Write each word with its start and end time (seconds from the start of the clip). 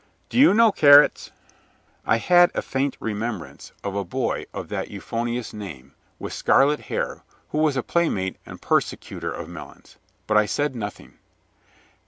"Do 0.29 0.39
you 0.39 0.55
know 0.55 0.71
Carrots?" 0.71 1.29
I 2.07 2.17
had 2.17 2.49
a 2.55 2.63
faint 2.63 2.97
remembrance 2.99 3.71
of 3.83 3.93
a 3.95 4.03
boy 4.03 4.47
of 4.51 4.67
that 4.69 4.89
euphonious 4.89 5.53
name, 5.53 5.93
with 6.17 6.33
scarlet 6.33 6.79
hair, 6.79 7.21
who 7.49 7.59
was 7.59 7.77
a 7.77 7.83
playmate 7.83 8.37
and 8.43 8.59
persecutor 8.59 9.31
of 9.31 9.47
Melons. 9.47 9.97
But 10.25 10.37
I 10.37 10.47
said 10.47 10.75
nothing. 10.75 11.19